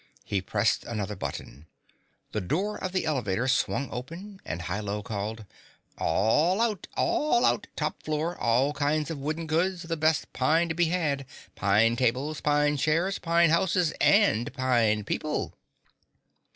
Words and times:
He 0.25 0.41
pressed 0.41 0.83
another 0.85 1.15
button. 1.15 1.67
The 2.31 2.41
door 2.41 2.75
of 2.75 2.91
the 2.91 3.05
elevator 3.05 3.47
swung 3.47 3.87
open 3.91 4.41
and 4.43 4.63
Hi 4.63 4.79
Lo 4.79 5.03
called, 5.03 5.45
"All 5.99 6.59
out! 6.59 6.87
All 6.97 7.45
out! 7.45 7.67
Top 7.75 8.01
floor 8.01 8.35
all 8.35 8.73
kinds 8.73 9.11
of 9.11 9.19
wooden 9.19 9.45
goods, 9.45 9.83
the 9.83 9.97
best 9.97 10.33
pine 10.33 10.69
to 10.69 10.73
be 10.73 10.85
had 10.85 11.27
pine 11.53 11.95
tables, 11.95 12.41
pine 12.41 12.77
chairs, 12.77 13.19
pine 13.19 13.51
houses 13.51 13.91
and 14.01 14.51
pine 14.55 15.03
people!" 15.03 15.53